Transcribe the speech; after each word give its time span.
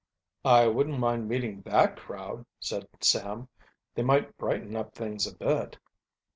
"I 0.45 0.65
wouldn't 0.65 0.97
mind 0.97 1.29
meeting 1.29 1.61
that 1.67 1.95
crowd," 1.95 2.47
said 2.59 2.87
Sam. 3.01 3.49
"They 3.93 4.01
might 4.01 4.35
brighten 4.35 4.75
up 4.75 4.95
things 4.95 5.27
a 5.27 5.37
bit." 5.37 5.77